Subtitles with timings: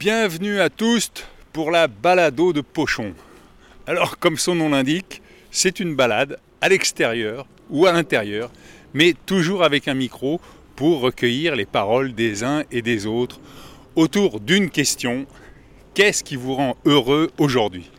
[0.00, 1.10] Bienvenue à tous
[1.52, 3.14] pour la balado de Pochon.
[3.84, 8.52] Alors, comme son nom l'indique, c'est une balade à l'extérieur ou à l'intérieur,
[8.94, 10.40] mais toujours avec un micro
[10.76, 13.40] pour recueillir les paroles des uns et des autres
[13.96, 15.26] autour d'une question
[15.94, 17.90] qu'est-ce qui vous rend heureux aujourd'hui?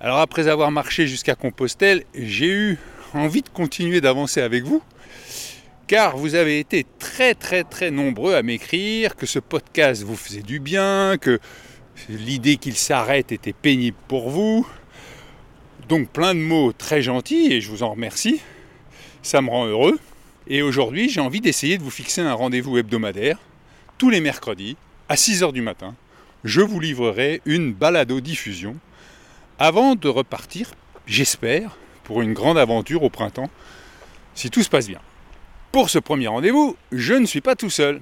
[0.00, 2.78] Alors, après avoir marché jusqu'à Compostelle, j'ai eu
[3.14, 4.82] envie de continuer d'avancer avec vous
[5.88, 10.42] car vous avez été très très très nombreux à m'écrire que ce podcast vous faisait
[10.42, 11.40] du bien, que
[12.10, 14.68] l'idée qu'il s'arrête était pénible pour vous.
[15.88, 18.42] Donc plein de mots très gentils et je vous en remercie.
[19.22, 19.98] Ça me rend heureux.
[20.46, 23.38] Et aujourd'hui, j'ai envie d'essayer de vous fixer un rendez-vous hebdomadaire
[23.96, 24.76] tous les mercredis
[25.08, 25.94] à 6h du matin.
[26.44, 28.76] Je vous livrerai une balado-diffusion
[29.58, 30.70] avant de repartir,
[31.06, 33.50] j'espère, pour une grande aventure au printemps,
[34.34, 35.00] si tout se passe bien.
[35.70, 38.00] Pour ce premier rendez-vous, je ne suis pas tout seul.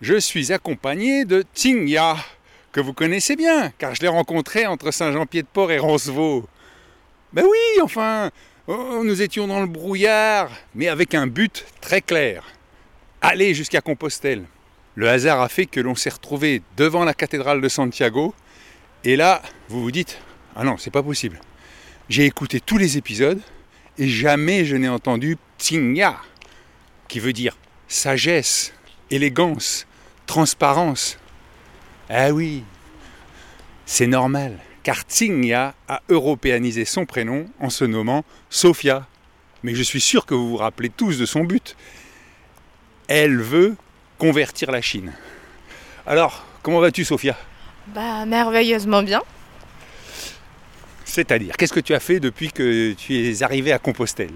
[0.00, 2.16] Je suis accompagné de Tingya,
[2.72, 6.48] que vous connaissez bien, car je l'ai rencontré entre Saint-Jean-Pied-de-Port et Roncevaux.
[7.34, 8.30] Ben oui, enfin,
[8.68, 12.42] oh, nous étions dans le brouillard, mais avec un but très clair.
[13.20, 14.44] Aller jusqu'à Compostelle.
[14.94, 18.34] Le hasard a fait que l'on s'est retrouvé devant la cathédrale de Santiago,
[19.04, 20.18] et là, vous vous dites,
[20.56, 21.38] ah non, c'est pas possible.
[22.08, 23.42] J'ai écouté tous les épisodes,
[23.98, 26.16] et jamais je n'ai entendu Tingya
[27.08, 27.56] qui veut dire
[27.88, 28.72] sagesse,
[29.10, 29.86] élégance,
[30.26, 31.18] transparence.
[32.10, 32.62] Ah oui,
[33.86, 39.06] c'est normal, car Tsigna a européanisé son prénom en se nommant Sophia.
[39.62, 41.76] Mais je suis sûr que vous vous rappelez tous de son but.
[43.08, 43.76] Elle veut
[44.18, 45.12] convertir la Chine.
[46.06, 47.36] Alors, comment vas-tu Sophia?
[47.88, 49.22] Bah merveilleusement bien.
[51.04, 54.34] C'est-à-dire, qu'est-ce que tu as fait depuis que tu es arrivé à Compostelle?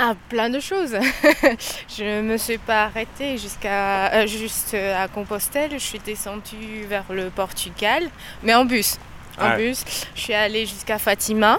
[0.00, 0.96] Ah, plein de choses.
[1.98, 5.72] je me suis pas arrêtée jusqu'à euh, juste à Compostelle.
[5.72, 8.04] Je suis descendue vers le Portugal,
[8.42, 8.96] mais en bus.
[9.38, 9.56] En Ah.
[9.56, 11.58] bus, je suis allée jusqu'à Fatima.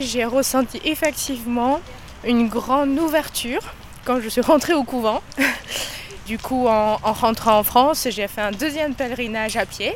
[0.00, 1.80] J'ai ressenti effectivement
[2.26, 3.60] une grande ouverture
[4.04, 5.22] quand je suis rentrée au couvent.
[6.26, 9.94] du coup, en, en rentrant en France, j'ai fait un deuxième pèlerinage à pied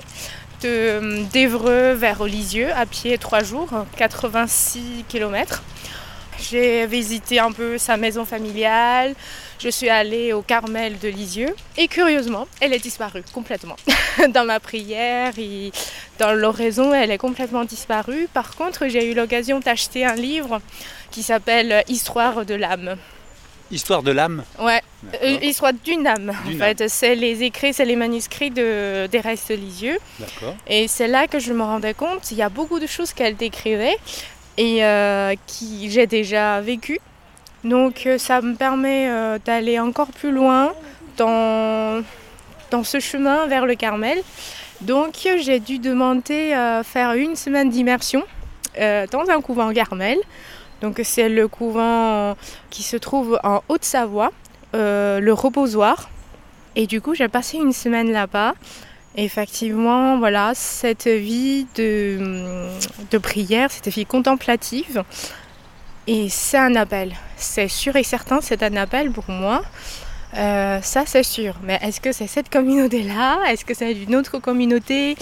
[0.62, 5.62] de d'Evreux vers Lisieux à pied trois jours, 86 km.
[6.40, 9.14] J'ai visité un peu sa maison familiale.
[9.58, 11.54] Je suis allée au Carmel de Lisieux.
[11.76, 13.76] Et curieusement, elle est disparue complètement.
[14.28, 15.72] dans ma prière et
[16.18, 18.28] dans l'oraison, elle est complètement disparue.
[18.32, 20.60] Par contre, j'ai eu l'occasion d'acheter un livre
[21.10, 22.96] qui s'appelle Histoire de l'âme.
[23.70, 24.80] Histoire de l'âme Ouais,
[25.22, 26.32] euh, Histoire d'une âme.
[26.46, 29.98] En fait, c'est les écrits, c'est les manuscrits de, des restes de Lisieux.
[30.18, 30.56] D'accord.
[30.66, 33.36] Et c'est là que je me rendais compte, il y a beaucoup de choses qu'elle
[33.36, 33.98] décrivait
[34.58, 37.00] et euh, qui j'ai déjà vécues.
[37.64, 40.72] Donc euh, ça me permet euh, d'aller encore plus loin
[41.16, 42.02] dans,
[42.70, 44.18] dans ce chemin vers le Carmel.
[44.80, 48.22] Donc euh, j'ai dû demander à faire une semaine d'immersion
[48.78, 50.18] euh, dans un couvent Carmel.
[50.82, 52.36] Donc c'est le couvent
[52.70, 54.30] qui se trouve en Haute-Savoie,
[54.74, 56.10] euh, le reposoir.
[56.76, 58.54] Et du coup j'ai passé une semaine là-bas.
[59.20, 65.02] Effectivement, voilà, cette vie de, prière, cette vie contemplative,
[66.06, 67.16] et c'est un appel.
[67.36, 69.62] C'est sûr et certain, c'est un appel pour moi.
[70.36, 71.56] Euh, ça, c'est sûr.
[71.64, 73.40] Mais est-ce que c'est cette communauté-là?
[73.48, 75.16] Est-ce que c'est une autre communauté?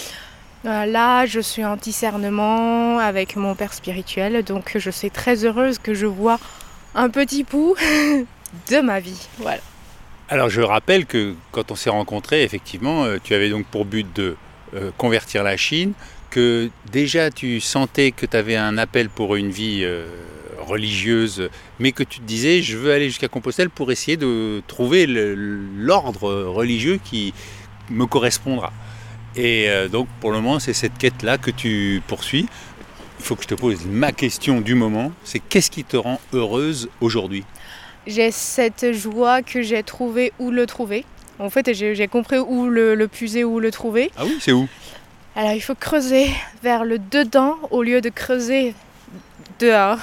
[0.66, 5.78] Euh, Là, je suis en discernement avec mon père spirituel, donc je suis très heureuse
[5.78, 6.38] que je vois
[6.94, 7.74] un petit bout
[8.70, 9.26] de ma vie.
[9.38, 9.62] Voilà.
[10.28, 14.04] Alors je rappelle que quand on s'est rencontrés, effectivement, euh, tu avais donc pour but
[14.16, 14.36] de
[14.74, 15.92] euh, convertir la Chine,
[16.30, 20.08] que déjà tu sentais que tu avais un appel pour une vie euh,
[20.58, 21.48] religieuse,
[21.78, 26.32] mais que tu te disais, je veux aller jusqu'à Compostelle pour essayer de trouver l'ordre
[26.46, 27.32] religieux qui
[27.88, 28.72] me correspondra.
[29.36, 32.48] Et donc pour le moment, c'est cette quête-là que tu poursuis.
[33.20, 36.20] Il faut que je te pose ma question du moment, c'est qu'est-ce qui te rend
[36.32, 37.44] heureuse aujourd'hui?
[38.06, 41.04] J'ai cette joie que j'ai trouvé où le trouver.
[41.38, 44.10] En fait, j'ai j'ai compris où le, le puiser, où le trouver.
[44.16, 44.68] Ah oui, c'est où?
[45.34, 46.30] Alors, il faut creuser
[46.62, 48.74] vers le dedans au lieu de creuser
[49.58, 49.98] dehors.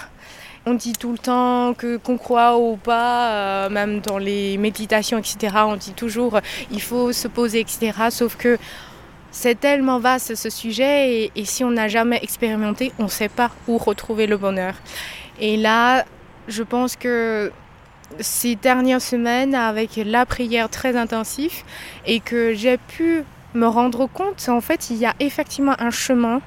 [0.66, 5.18] On dit tout le temps que qu'on croit ou pas, euh, même dans les méditations,
[5.18, 5.56] etc.
[5.66, 6.42] On dit toujours euh,
[6.72, 7.92] il faut se poser, etc.
[8.12, 8.58] Sauf que
[9.32, 13.50] c'est tellement vaste ce sujet et, si on n'a jamais expérimenté, on ne sait pas
[13.68, 14.76] où retrouver le bonheur.
[15.40, 16.06] Et là,
[16.48, 17.52] je pense que
[18.20, 21.64] ces dernières semaines, avec la prière très intensive,
[22.06, 23.24] et que j'ai pu
[23.54, 26.42] me rendre compte, en fait, il y a effectivement un chemin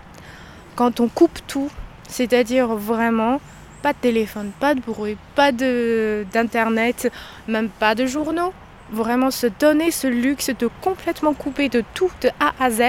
[0.75, 1.71] quand on coupe tout,
[2.09, 3.41] c'est-à-dire vraiment
[3.83, 7.13] pas de téléphone, pas de bruit, pas d'internet,
[7.47, 8.53] même pas de journaux,
[8.91, 12.83] vraiment se donner ce luxe de complètement couper de tout de A à Z.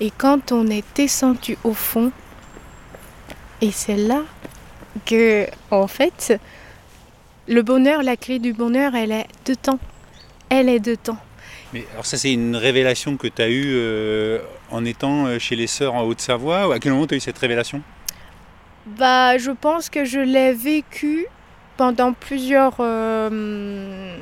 [0.00, 2.12] Et quand on est descendu au fond,
[3.60, 4.22] et c'est là
[5.04, 6.40] que, en fait,
[7.50, 9.80] le bonheur, la clé du bonheur, elle est de temps.
[10.48, 11.18] Elle est de temps.
[11.72, 14.38] Mais alors ça c'est une révélation que tu as eue euh,
[14.70, 16.74] en étant euh, chez les sœurs en Haute-Savoie.
[16.74, 17.82] À quel moment tu as eu cette révélation?
[18.86, 21.26] Bah je pense que je l'ai vécu
[21.76, 24.16] pendant plusieurs euh,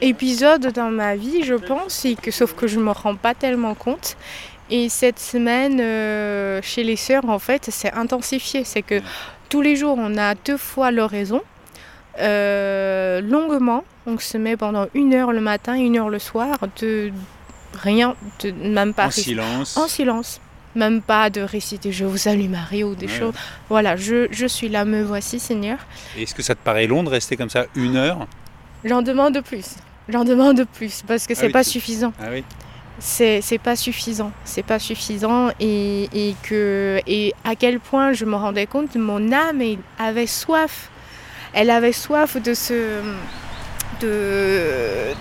[0.00, 3.34] épisodes dans ma vie, je pense, et que, sauf que je ne me rends pas
[3.34, 4.16] tellement compte.
[4.70, 8.64] Et cette semaine, euh, chez les sœurs, en fait, c'est intensifié.
[8.64, 9.00] C'est que
[9.48, 11.42] tous les jours, on a deux fois l'oraison,
[12.20, 13.84] euh, longuement.
[14.06, 17.12] On se met pendant une heure le matin, une heure le soir, de
[17.74, 19.06] rien, de même pas.
[19.06, 19.76] En silence.
[19.76, 20.40] En silence
[20.74, 23.34] même pas de réciter Je vous salue Marie ou des choses.
[23.68, 25.78] Voilà, je, je, suis là, me voici Seigneur.
[26.16, 28.26] Est-ce que ça te paraît long de rester comme ça une heure?
[28.84, 29.74] J'en demande plus.
[30.08, 32.12] J'en demande plus parce que ah c'est pas suffisant.
[32.20, 32.44] Ah oui.
[33.00, 38.34] C'est, pas suffisant, c'est pas suffisant et, et, que et à quel point je me
[38.34, 39.62] rendais compte mon âme
[40.00, 40.90] avait soif,
[41.52, 43.02] elle avait soif de ce
[44.00, 45.14] de,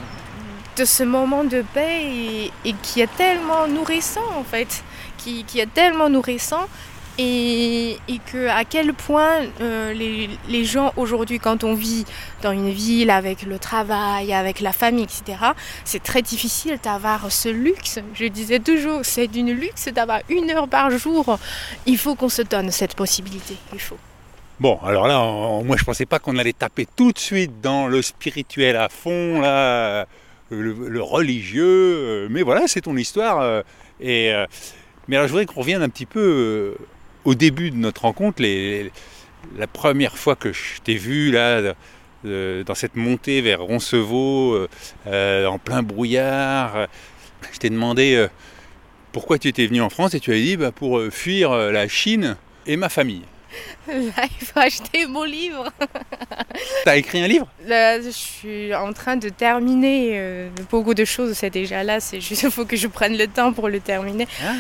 [0.76, 4.84] de ce moment de paix et, qui est tellement nourrissant en fait
[5.18, 6.68] qui, est tellement nourrissant
[7.18, 12.06] et, et, que à quel point euh, les, les, gens aujourd'hui, quand on vit
[12.44, 15.38] dans une ville avec le travail, avec la famille, etc.,
[15.84, 18.00] c'est très difficile d'avoir ce luxe.
[18.14, 21.40] Je disais toujours, c'est d'une luxe d'avoir une heure par jour.
[21.88, 23.58] Il faut qu'on se donne cette possibilité.
[23.74, 23.98] Il faut.
[24.59, 25.19] Bon, alors là,
[25.63, 29.39] moi je pensais pas qu'on allait taper tout de suite dans le spirituel à fond,
[29.39, 30.07] là,
[30.50, 33.39] le, religieux, euh, mais voilà, c'est ton histoire.
[33.42, 33.62] Euh,
[34.00, 34.33] et
[35.07, 36.86] mais alors je voudrais qu'on revienne un petit peu euh,
[37.24, 38.44] au début de notre rencontre,
[39.57, 41.74] la première fois que je t'ai vu là,
[42.25, 44.68] euh, dans cette montée vers Roncevaux,
[45.07, 46.88] euh, en plein brouillard.
[47.54, 48.27] Je t'ai demandé
[49.13, 52.36] pourquoi tu étais venu en France et tu as dit bah, pour fuir la Chine
[52.65, 53.24] et ma famille.
[53.89, 55.71] Il faut acheter mon livre.
[56.86, 57.48] T'as écrit un livre?
[57.65, 61.33] Là, Je suis en train de terminer beaucoup de choses.
[61.33, 62.00] C'est déjà là.
[62.00, 64.27] C'est juste il faut que je prenne le temps pour le terminer.
[64.44, 64.54] Ah.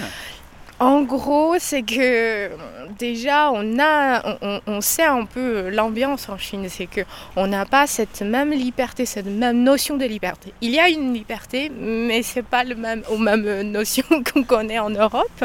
[0.79, 2.51] En gros, c'est que
[2.99, 6.67] déjà, on, a, on, sait un peu l'ambiance en Chine.
[6.69, 10.53] C'est qu'on n'a pas cette même liberté, cette même notion de liberté.
[10.61, 14.43] Il y a une liberté, mais ce n'est pas le même, aux mêmes notions qu'on
[14.43, 15.43] connaît en Europe.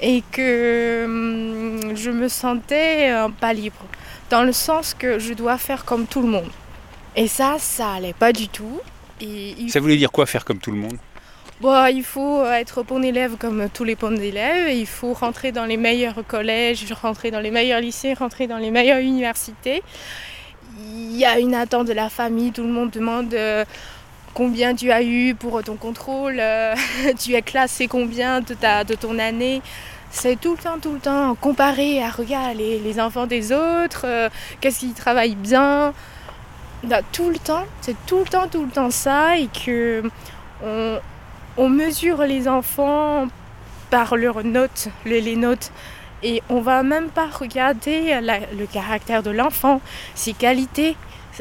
[0.00, 3.84] Et que hum, je me sentais euh, pas libre.
[4.30, 6.50] Dans le sens que je dois faire comme tout le monde.
[7.16, 8.80] Et ça, ça allait pas du tout.
[9.20, 10.98] Et ça voulait dire quoi faire comme tout le monde?
[11.60, 15.64] Bon, il faut être bon élève comme tous les bons élèves, il faut rentrer dans
[15.64, 19.82] les meilleurs collèges, rentrer dans les meilleurs lycées, rentrer dans les meilleures universités.
[20.78, 23.64] Il y a une attente de la famille, tout le monde demande euh,
[24.38, 26.72] combien tu as eu pour ton contrôle, euh,
[27.18, 29.60] tu es classé combien de, ta, de ton année.
[30.12, 34.28] C'est tout le temps, tout le temps comparé à regarder les, enfants des autres, euh,
[34.60, 35.92] qu'est-ce qu'ils travaillent bien.
[37.12, 40.04] tout le temps, c'est tout le temps, tout le temps ça et que
[40.64, 41.00] on,
[41.56, 43.26] on mesure les enfants
[43.90, 45.72] par leurs notes, les, notes.
[46.22, 49.80] Et on va même pas regarder le caractère de l'enfant,
[50.14, 50.96] ses qualités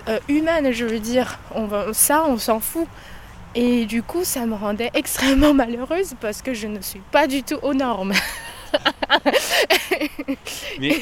[0.08, 1.40] euh, humaines, je veux dire.
[1.56, 2.88] On ça, on s'en fout.
[3.56, 7.44] Et du coup, ça me rendait extrêmement malheureuse parce que je ne suis pas du
[7.44, 8.14] tout aux normes.
[10.80, 10.96] Mais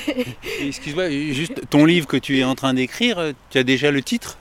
[0.62, 4.38] excuse-moi, juste ton livre que tu es en train d'écrire, tu as déjà le titre?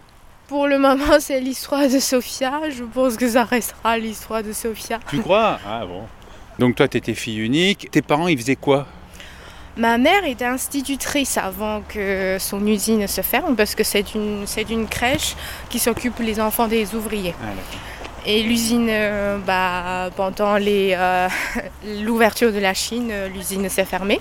[0.46, 2.61] Pour le moment, c'est l'histoire de Sophia.
[2.70, 5.00] Je pense que ça restera l'histoire de Sophia.
[5.08, 5.58] Tu crois?
[5.66, 6.02] Ah bon.
[6.58, 7.88] Donc toi, tu étais fille unique.
[7.90, 8.87] Tes parents, ils faisaient quoi?
[9.76, 14.70] Ma mère était institutrice avant que son usine se ferme parce que c'est une, c'est
[14.70, 15.34] une crèche
[15.68, 17.34] qui s'occupe des enfants des ouvriers.
[17.42, 17.48] Ah,
[18.26, 21.28] et l'usine, euh, bah, pendant les, euh,
[22.04, 24.20] l'ouverture de la Chine, euh, l'usine s'est fermée.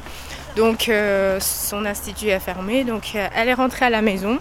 [0.57, 0.91] Donc
[1.39, 2.83] son institut est fermé.
[2.83, 4.37] Donc elle est rentrée à la maison.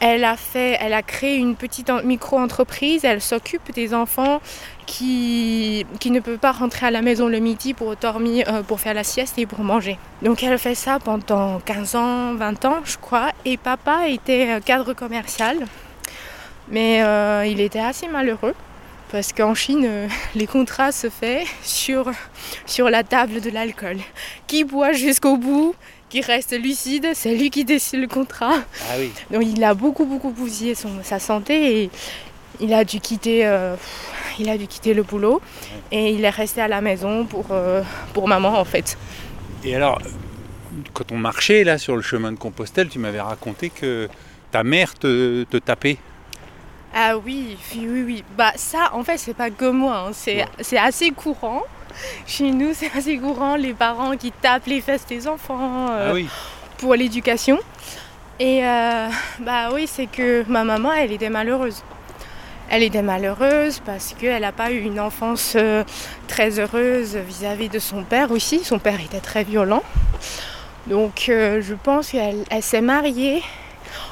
[0.00, 4.40] Elle a, fait, elle a créé une petite micro-entreprise, elle s'occupe des enfants
[4.88, 8.80] qui, qui ne peuvent pas rentrer à la maison le midi pour dormir, euh, pour
[8.80, 9.98] faire la sieste et pour manger.
[10.22, 14.60] Donc elle fait ça pendant 15 ans, 20 ans je crois, et papa était euh,
[14.60, 15.58] cadre commercial,
[16.70, 18.54] mais euh, il était assez malheureux
[19.12, 22.10] Parce qu'en Chine, euh, les contrats se font sur,
[22.64, 23.98] sur la table de l'alcool.
[24.46, 25.74] Qui boit jusqu'au bout,
[26.08, 28.56] qui reste lucide, c'est lui qui décide le contrat.
[28.90, 29.12] Ah oui.
[29.30, 31.90] Donc il a beaucoup beaucoup bousillé son, sa santé et
[32.60, 33.76] il a dû quitter, euh,
[34.40, 35.40] il a dû quitter le boulot
[35.90, 37.82] et il est resté à la maison pour, euh,
[38.14, 38.96] pour maman en fait.
[39.64, 40.00] Et alors,
[40.92, 44.08] quand on marchait là sur le chemin de Compostelle, tu m'avais raconté que
[44.50, 45.98] ta mère te, te tapait.
[46.94, 48.24] Ah oui, oui, oui, oui.
[48.36, 50.10] Bah ça, en fait, c'est pas que moi, hein.
[50.12, 50.78] c'est Ouais.
[50.78, 51.62] assez courant.
[52.26, 56.14] Chez nous, c'est assez courant, les parents qui tapent les fesses des enfants euh, Ah
[56.14, 56.28] oui.
[56.78, 57.58] pour l'éducation.
[58.40, 59.08] Et euh,
[59.40, 61.82] bah oui, c'est que ma maman, elle était malheureuse.
[62.70, 65.84] Elle était malheureuse parce qu'elle n'a pas eu une enfance euh,
[66.26, 68.62] très heureuse vis-à-vis de son père aussi.
[68.62, 69.82] Son père était très violent.
[70.86, 73.42] Donc euh, je pense qu'elle elle s'est mariée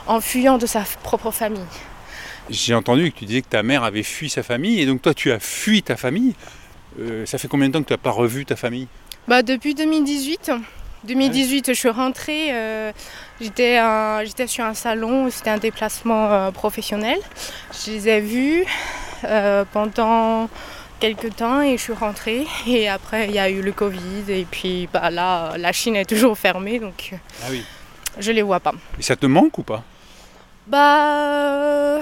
[0.06, 1.60] en fuyant de sa propre famille.
[2.48, 5.12] J'ai entendu que tu disais que ta mère avait fui sa famille et donc toi
[5.12, 6.34] tu as fui ta famille.
[6.98, 8.88] Euh, ça fait combien de temps que tu n'as pas revu ta famille?
[9.28, 10.52] Bah, depuis 2018.
[11.04, 12.48] 2018, je suis rentrée.
[12.52, 12.92] euh,
[13.40, 13.78] j'étais,
[14.46, 17.18] sur un salon, c'était un déplacement euh, professionnel.
[17.84, 18.64] Je les ai vus
[19.24, 20.48] euh, pendant
[20.98, 22.46] quelques temps et je suis rentrée.
[22.66, 24.24] Et après, il y a eu le Covid.
[24.28, 27.12] Et puis bah, là, la Chine est toujours fermée, donc
[27.42, 27.64] Ah oui.
[28.18, 28.72] je les vois pas.
[28.98, 29.82] Et ça te manque ou pas?
[30.66, 32.00] Bah.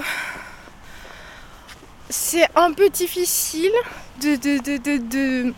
[2.09, 3.71] C'est un peu difficile
[4.21, 5.53] de-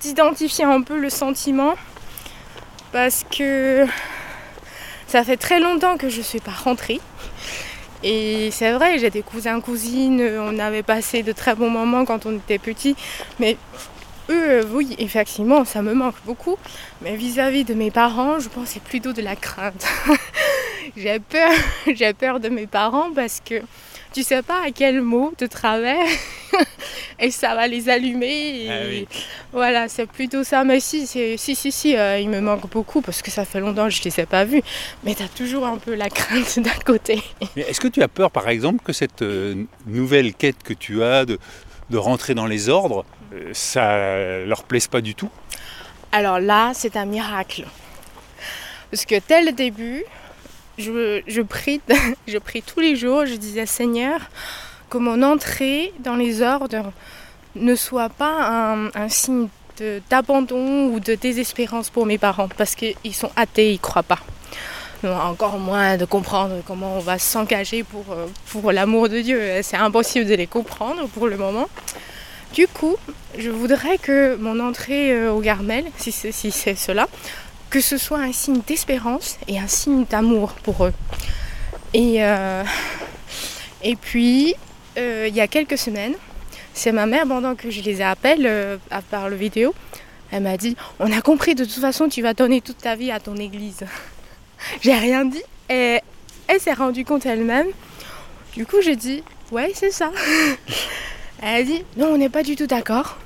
[0.00, 1.74] d'identifier un peu le sentiment
[2.96, 3.84] parce que
[5.06, 6.98] ça fait très longtemps que je ne suis pas rentrée.
[8.02, 12.24] Et c'est vrai, j'ai des cousins, cousines, on avait passé de très bons moments quand
[12.24, 12.96] on était petits,
[13.38, 13.58] mais
[14.30, 16.56] eux, euh, oui, effectivement, ça me manque beaucoup.
[17.02, 19.86] Mais vis-à-vis de mes parents, je c'est plutôt de la crainte.
[20.96, 21.52] j'ai peur,
[21.94, 23.60] j'ai peur de mes parents parce que
[24.16, 26.06] tu sais pas à quel mot de travers
[27.20, 28.64] et ça va les allumer.
[28.64, 29.06] Et Ah oui.
[29.52, 30.64] Voilà, c'est plutôt ça.
[30.64, 33.84] Mais si, si, si, si, euh, il me manque beaucoup parce que ça fait longtemps
[33.84, 34.62] que je les ai pas vus.
[35.04, 37.22] Mais tu as toujours un peu la crainte d'un côté.
[37.56, 39.54] Est-ce que tu as peur par exemple que cette euh,
[39.86, 41.38] nouvelle quête que tu as de,
[41.90, 43.04] de rentrer dans les ordres,
[43.34, 45.28] euh, ça leur plaise pas du tout?
[46.10, 47.66] Alors là, c'est un miracle.
[48.90, 50.04] Parce que dès le début,
[50.78, 51.80] je, prie,
[52.62, 54.20] tous les jours, je disais Seigneur,
[54.90, 56.92] que mon entrée dans les ordres
[57.54, 59.48] ne soit pas un, signe
[60.10, 64.20] d'abandon ou de désespérance pour mes parents, parce qu'ils sont athées, ils croient pas.
[65.04, 69.40] Encore moins de comprendre comment on va s'engager pour, euh, pour l'amour de Dieu.
[69.62, 71.68] C'est impossible de les comprendre pour le moment.
[72.54, 72.96] Du coup,
[73.36, 77.06] je voudrais que mon entrée euh, au Carmel, si c'est cela,
[77.70, 80.92] que ce soit un signe d'espérance et un signe d'amour pour eux.
[81.94, 82.62] Et, euh,
[84.00, 84.54] puis,
[84.98, 86.14] euh, il y a quelques semaines,
[86.74, 89.74] c'est ma mère, pendant que je les appelle euh, à par le vidéo,
[90.30, 93.10] elle m'a dit On a compris, de toute façon, tu vas donner toute ta vie
[93.10, 93.84] à ton église.
[94.82, 95.42] J'ai rien dit.
[95.68, 96.00] Et
[96.48, 97.68] elle s'est rendue compte elle-même.
[98.54, 100.10] Du coup, j'ai dit Ouais, c'est ça.
[101.42, 103.18] Elle a dit Non, on n'est pas du tout d'accord.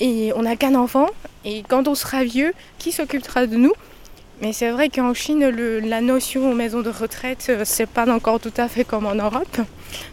[0.00, 1.08] Et on n'a qu'un enfant.
[1.44, 3.72] Et quand on sera vieux, qui s'occupera de nous?
[4.42, 8.52] Mais c'est vrai qu'en Chine, la notion maison de retraite, euh, c'est pas encore tout
[8.58, 9.60] à fait comme en Europe.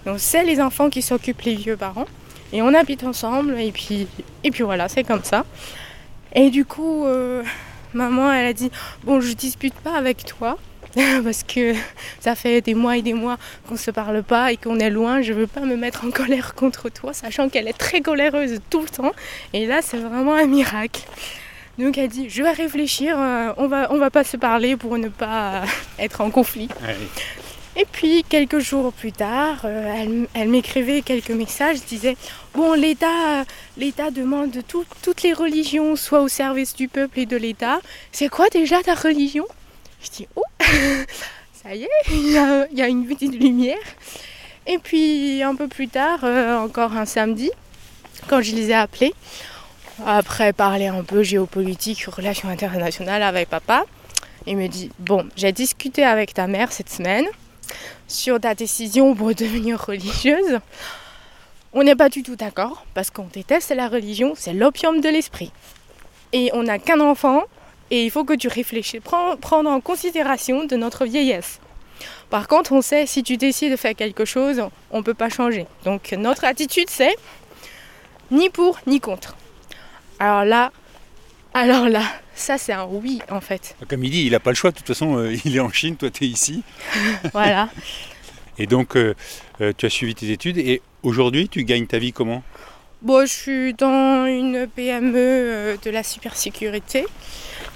[0.06, 2.06] Donc c'est les enfants qui s'occupent les vieux parents.
[2.54, 3.60] Et on habite ensemble.
[3.60, 4.08] Et puis,
[4.44, 5.44] et puis voilà, c'est comme ça.
[6.34, 7.44] Et du coup, euh,
[7.94, 8.72] maman, elle a dit
[9.04, 10.58] Bon, je dispute pas avec toi.
[11.24, 11.74] Parce que
[12.20, 15.22] ça fait des mois et des mois qu'on se parle pas et qu'on est loin.
[15.22, 18.82] Je veux pas me mettre en colère contre toi, sachant qu'elle est très coléreuse tout
[18.82, 19.12] le temps.
[19.54, 21.02] Et là, c'est vraiment un miracle.
[21.80, 24.98] Donc elle dit, je vais réfléchir, euh, on va, on va pas se parler pour
[25.00, 25.64] ne pas
[26.00, 26.70] être en conflit.
[27.76, 32.16] Et puis quelques jours plus tard, euh, elle, elle m'écrivait quelques messages, disait,
[32.54, 33.44] bon l'État, euh,
[33.78, 37.80] l'État demande que tout- toutes les religions soient au service du peuple et de l'État.
[38.12, 39.46] C'est quoi déjà ta religion?
[40.04, 40.43] Je dis, oh,
[41.64, 43.78] ça y est, il y a, une petite lumière.
[44.66, 47.52] Et puis un peu plus tard, euh, encore un samedi,
[48.28, 49.14] quand je les ai appelés,
[50.06, 53.86] après parler un peu géopolitique, relations internationales avec papa,
[54.48, 57.26] il me dit Bon, j'ai discuté avec ta mère cette semaine
[58.08, 60.60] sur ta décision pour devenir religieuse.
[61.74, 65.52] On n'est pas du tout d'accord parce qu'on déteste la religion, c'est l'opium de l'esprit.
[66.32, 67.44] Et on n'a qu'un enfant
[67.92, 71.60] et il faut que tu réfléchisses, prendre en considération de notre vieillesse.
[72.30, 74.62] Par contre, on sait si tu décides de faire quelque chose,
[74.92, 75.68] on ne peut pas changer.
[75.86, 77.16] Donc notre attitude c'est
[78.32, 79.36] ni pour ni contre.
[80.20, 80.72] Alors là,
[81.54, 83.76] alors là, ça c'est un oui en fait.
[83.88, 85.72] Comme il dit, il n'a pas le choix, de toute façon, euh, il est en
[85.72, 86.64] Chine, toi tu es ici.
[87.34, 87.70] Voilà.
[88.58, 89.16] Et donc, euh,
[89.62, 92.44] euh, tu as suivi tes études et aujourd'hui, tu gagnes ta vie comment?
[93.02, 97.06] Bon, je suis dans une PME de la cybersécurité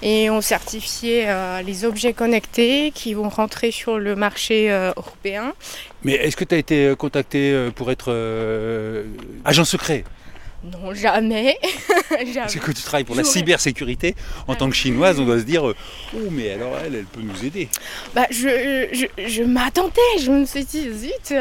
[0.02, 5.54] et on certifié euh, les objets connectés qui vont rentrer sur le marché euh, européen.
[6.04, 8.14] Mais est-ce que tu as été contacté pour être
[9.44, 10.04] agent secret?
[10.72, 11.58] Non, jamais.
[12.48, 14.16] C'est que tu travailles pour la cybersécurité.
[14.48, 15.74] En tant que chinoise, on doit se dire Oh,
[16.32, 17.70] mais alors elle, elle peut nous aider.
[18.14, 20.02] Bah, je, je, je m'attendais.
[20.20, 21.34] Je me suis dit Zut,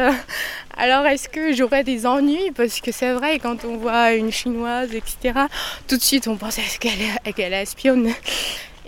[0.76, 2.50] alors est-ce que j'aurais des ennuis?
[2.54, 5.46] Parce que c'est vrai, quand on voit une chinoise, etc.,
[5.88, 6.92] tout de suite on pense qu'elle
[7.24, 8.12] est, qu'elle est espionne?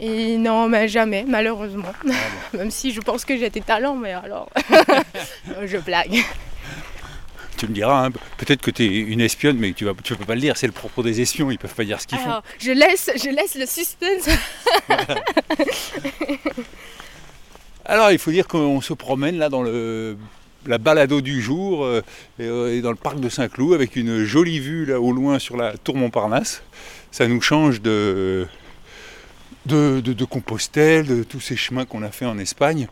[0.00, 1.92] Et non, mais jamais, malheureusement.
[2.08, 2.12] Ah
[2.56, 4.48] Même si je pense que j'ai des talents, mais alors,
[5.64, 6.22] je blague.
[7.58, 10.24] Tu me diras, hein, peut-être que tu es une espionne, mais tu ne tu peux
[10.24, 10.56] pas le dire.
[10.56, 12.40] C'est le propos des espions, ils peuvent pas dire ce qu'ils font.
[12.60, 14.28] Je laisse, je laisse le suspense.
[17.84, 20.16] Alors, il faut dire qu'on se promène là dans le
[20.66, 22.02] la balado du jour euh,
[22.40, 25.76] euh, dans le parc de Saint-Cloud avec une jolie vue là au loin sur la
[25.76, 26.62] tour Montparnasse.
[27.10, 28.46] Ça nous change de,
[29.66, 32.86] de, de, Compostelle, de tous ces chemins qu'on a fait en Espagne.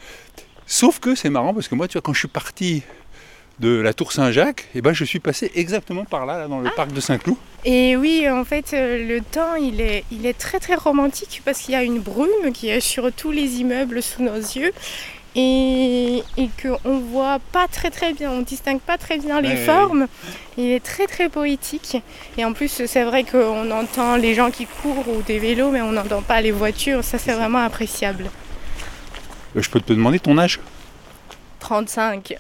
[0.67, 2.83] Sauf que c'est marrant parce que moi, tu vois, quand je suis parti
[3.59, 6.69] de la tour Saint-Jacques, et eh ben, je suis passé exactement par là, dans le
[6.69, 6.75] ah.
[6.77, 7.37] parc de Saint-Cloud.
[7.65, 11.61] Et oui, en fait, euh, le temps, il est, il est très très romantique parce
[11.61, 14.73] qu'il y a une brume qui est sur tous les immeubles sous nos yeux
[15.37, 20.07] et, et qu'on voit pas très très bien, on distingue pas très bien les formes.
[20.57, 21.99] Il est très très poétique.
[22.39, 25.83] Et en plus, c'est vrai qu'on entend les gens qui courent ou des vélos, mais
[25.83, 27.05] on n'entend pas les voitures.
[27.05, 28.31] Ça, c'est vraiment appréciable.
[29.57, 30.59] Euh, je peux te demander ton âge?
[31.59, 32.37] 35.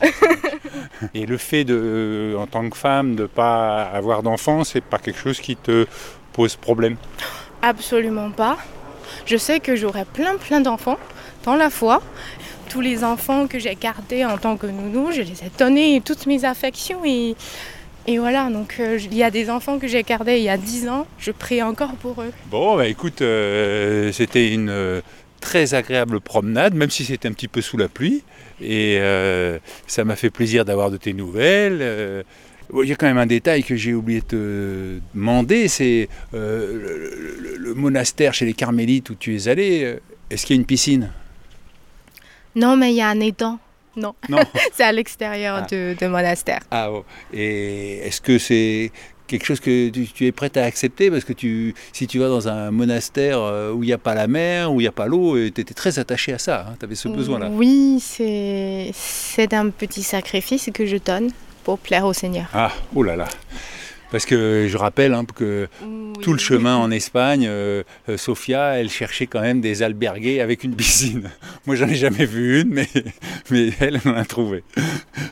[1.14, 4.80] et le fait de, euh, en tant que femme, de ne pas avoir d'enfant, c'est
[4.82, 5.87] pas quelque chose qui te
[6.32, 6.96] pose problème?
[7.62, 8.56] Absolument pas.
[9.25, 10.99] Je sais que j'aurai plein plein d'enfants
[11.44, 12.02] dans la foi
[12.68, 16.26] tous les enfants que j'ai gardés en tant que nounou, je les ai donnés toutes
[16.26, 17.37] mes affections et,
[18.06, 20.56] et voilà, donc euh, il y a des enfants que j'ai gardés il y a
[20.56, 22.32] 10 ans, je prie encore pour eux.
[22.50, 25.02] Bon, bah écoute, euh, c'était une
[25.47, 28.25] très agréable promenade, même si c'était un petit peu sous la pluie.
[28.61, 29.00] Et
[29.87, 32.25] ça m'a fait plaisir d'avoir de tes nouvelles.
[32.75, 37.56] Il y a quand même un détail que j'ai oublié de te demander, c'est le,
[37.59, 39.99] le, monastère chez les carmélites où tu es allé,
[40.30, 41.13] est-ce qu'il y a une piscine?
[42.56, 43.61] Non, mais il y a un étang.
[43.97, 44.15] Non,
[44.73, 45.67] c'est à l'extérieur ah.
[45.71, 46.61] de, monastère.
[46.71, 47.04] Ah, oh.
[47.32, 48.93] et est-ce que c'est
[49.26, 52.49] quelque chose que tu, es prête à accepter Parce que tu, si tu vas dans
[52.49, 55.06] un monastère euh, où il n'y a pas la mer, où il n'y a pas
[55.06, 57.49] l'eau, tu étais très attaché à ça, hein, tu avais ce besoin-là.
[57.50, 61.30] Oui, c'est un petit sacrifice que je donne
[61.65, 62.47] pour plaire au Seigneur.
[62.54, 63.28] Ah, oh là là
[64.10, 65.69] parce que je rappelle hein, que
[66.23, 70.64] tout le chemin en Espagne, euh, euh, Sofia, elle cherchait quand même des albergués avec
[70.64, 71.30] une piscine.
[71.66, 72.88] Moi, j'en ai jamais vu une, mais,
[73.50, 74.62] mais elle en a trouvé.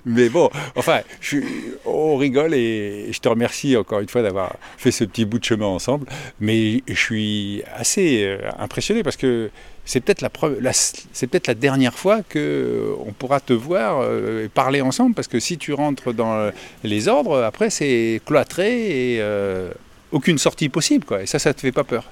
[0.05, 1.39] Mais bon, enfin, je
[1.85, 5.45] on rigole et je te remercie encore une fois d'avoir fait ce petit bout de
[5.45, 6.07] chemin ensemble.
[6.41, 9.51] Mais je suis assez euh, impressionné parce que
[9.85, 14.49] c'est peut-être la, c'est peut-être la dernière fois que on pourra te voir euh, et
[14.49, 16.51] parler ensemble parce que si tu rentres dans
[16.83, 19.71] les ordres, après c'est cloîtré et euh,
[20.11, 21.23] aucune sortie possible quoi.
[21.23, 22.05] Et ça, ça te fait pas peur?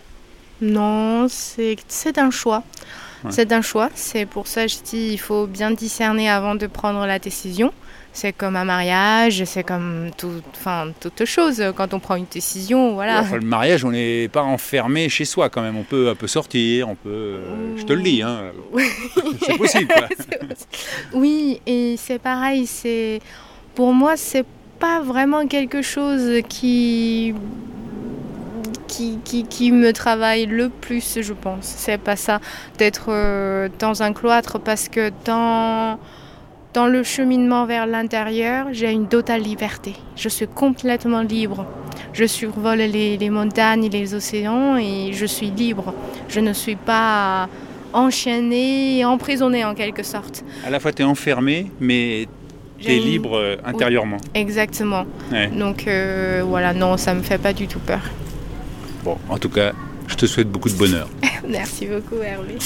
[0.60, 2.62] Non, c'est un choix.
[3.30, 3.88] C'est un choix.
[3.94, 7.72] C'est pour ça que je dis il faut bien discerner avant de prendre la décision.
[8.14, 11.62] C'est comme un mariage, c'est comme tout, enfin, toute chose.
[11.74, 13.22] Quand on prend une décision, voilà.
[13.32, 15.78] le mariage, on n'est pas enfermé chez soi quand même.
[15.78, 17.08] On peut un peu sortir, on peut.
[17.08, 18.52] Euh, je te le dis, hein.
[19.46, 19.94] c'est possible.
[21.14, 22.66] oui, et c'est pareil.
[22.66, 23.20] C'est
[23.74, 24.46] pour moi, c'est
[24.78, 27.34] pas vraiment quelque chose qui
[28.88, 31.64] qui, qui, qui, me travaille le plus, je pense.
[31.64, 32.40] C'est pas ça
[32.76, 35.98] d'être euh, dans un cloître parce que dans
[36.74, 39.94] dans le cheminement vers l'intérieur, j'ai une totale liberté.
[40.16, 41.66] Je suis complètement libre.
[42.12, 45.94] Je survole les, les, montagnes et les océans et je suis libre.
[46.28, 47.48] Je ne suis pas
[47.92, 50.44] enchaînée emprisonnée en quelque sorte.
[50.64, 52.26] À la fois tu es enfermée, mais
[52.78, 54.18] tu es libre euh, intérieurement.
[54.34, 55.04] exactement.
[55.56, 58.00] Donc euh, voilà, non, ça ne me fait pas du tout peur.
[59.04, 59.72] Bon, en tout cas,
[60.08, 61.08] je te souhaite beaucoup de bonheur.
[61.48, 62.56] Merci beaucoup Hervé.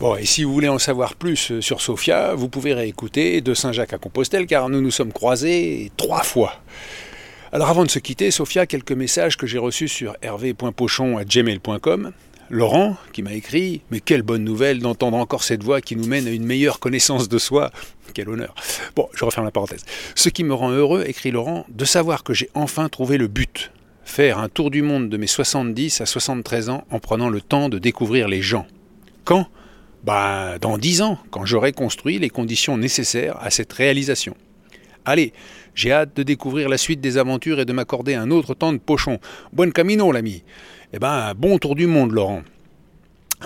[0.00, 3.52] Bon, et si vous voulez en savoir plus euh, sur Sofia, vous pouvez réécouter de
[3.52, 6.54] Saint-Jacques à Compostelle, car nous nous sommes croisés trois fois.
[7.50, 12.12] Alors avant de se quitter, Sofia, quelques messages que j'ai reçus sur hervé.pochon.gmail.com.
[12.48, 16.28] Laurent, qui m'a écrit Mais quelle bonne nouvelle d'entendre encore cette voix qui nous mène
[16.28, 17.72] à une meilleure connaissance de soi.
[18.14, 18.54] Quel honneur.
[18.94, 19.84] Bon, je referme la parenthèse.
[20.14, 23.72] Ce qui me rend heureux, écrit Laurent, de savoir que j'ai enfin trouvé le but.
[24.04, 27.68] Faire un tour du monde de mes 70 à 73 ans en prenant le temps
[27.68, 28.66] de découvrir les gens.
[29.24, 29.48] Quand
[30.08, 34.34] bah, dans dix ans, quand j'aurai construit les conditions nécessaires à cette réalisation.
[35.04, 35.34] Allez,
[35.74, 38.78] j'ai hâte de découvrir la suite des aventures et de m'accorder un autre temps de
[38.78, 39.20] pochon.
[39.52, 40.44] Buen camino, l'ami.
[40.94, 42.40] Eh ben, bon tour du monde, Laurent.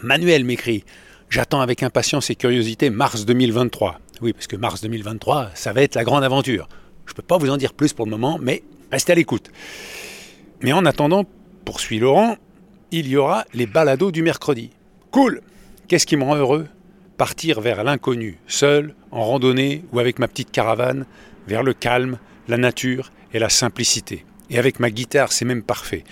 [0.05, 0.85] Manuel m'écrit
[1.31, 3.99] J'attends avec impatience et curiosité mars 2023.
[4.21, 6.69] Oui, parce que mars 2023, ça va être la grande aventure.
[7.07, 9.51] Je ne peux pas vous en dire plus pour le moment, mais restez à l'écoute.
[10.61, 11.25] Mais en attendant,
[11.65, 12.37] poursuit Laurent,
[12.93, 14.71] il y aura les balados du mercredi.
[15.11, 15.43] Cool
[15.93, 16.69] Qu'est-ce qui me rend heureux?
[17.19, 21.05] Partir vers l'inconnu, seul, en randonnée ou avec ma petite caravane,
[21.47, 22.17] vers le calme,
[22.49, 24.25] la nature et la simplicité.
[24.49, 26.05] Et avec ma guitare, c'est même parfait.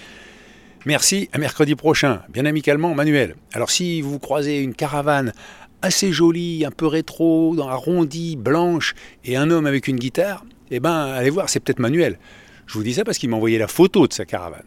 [0.84, 3.36] Merci, à mercredi prochain, bien amicalement, Manuel.
[3.54, 5.32] Alors si vous croisez une caravane
[5.80, 10.78] assez jolie, un peu rétro, dans arrondi, blanche, et un homme avec une guitare, eh
[10.78, 12.18] ben allez voir, c'est peut-être Manuel.
[12.66, 14.60] Je vous dis ça parce qu'il m'a envoyé la photo de sa caravane.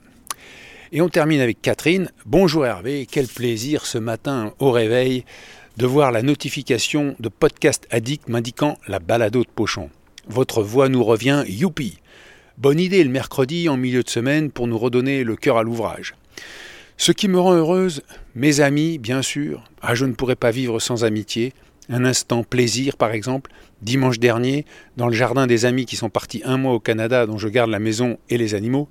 [0.96, 2.12] Et on termine avec Catherine.
[2.28, 5.26] Bonjour Hervé, quel plaisir ce matin au réveil
[5.76, 9.90] de voir la notification de Podcast Addict m'indiquant la balado de Pochon.
[10.28, 11.98] Votre voix nous revient, youpi
[12.60, 16.14] Bonne idée le mercredi en milieu de semaine pour nous redonner le cœur à l'ouvrage.
[16.98, 18.04] Ce qui me rend heureuse,
[18.36, 19.64] mes amis, bien sûr.
[19.82, 21.54] Ah, je ne pourrais pas vivre sans amitié.
[21.90, 23.50] Un instant plaisir, par exemple,
[23.82, 24.64] dimanche dernier,
[24.96, 27.72] dans le jardin des amis qui sont partis un mois au Canada, dont je garde
[27.72, 28.88] la maison et les animaux,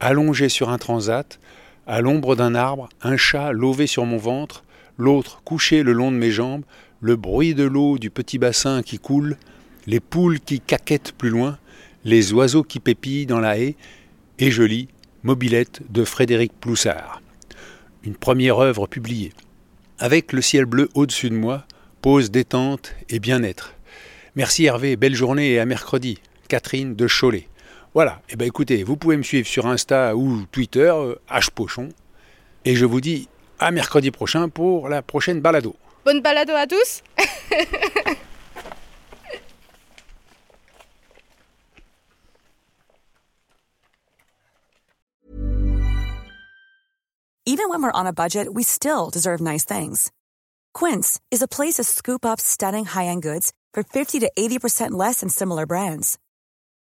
[0.00, 1.38] allongé sur un transat,
[1.86, 4.64] à l'ombre d'un arbre, un chat lové sur mon ventre,
[4.98, 6.64] l'autre couché le long de mes jambes,
[7.00, 9.36] le bruit de l'eau du petit bassin qui coule,
[9.86, 11.58] les poules qui caquettent plus loin,
[12.04, 13.76] les oiseaux qui pépillent dans la haie,
[14.38, 14.88] et je lis
[15.22, 17.20] Mobilette de Frédéric Ploussard.
[18.04, 19.32] Une première œuvre publiée.
[19.98, 21.64] Avec le ciel bleu au-dessus de moi,
[22.02, 23.74] pause détente et bien-être.
[24.36, 26.18] Merci Hervé, belle journée et à mercredi.
[26.48, 27.48] Catherine de Cholet.
[27.96, 30.92] Voilà, et eh ben écoutez, vous pouvez me suivre sur Insta ou Twitter,
[31.30, 31.88] Hpochon.
[32.66, 33.26] Et je vous dis
[33.58, 35.74] à mercredi prochain pour la prochaine balado.
[36.04, 37.02] Bonne balado à tous
[47.46, 50.10] Even when we're on a budget, we still deserve nice things.
[50.74, 55.20] Quince is a place to scoop up stunning high-end goods for 50 to 80% less
[55.20, 56.18] than similar brands.